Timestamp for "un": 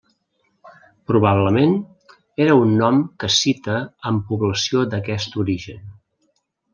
2.61-2.73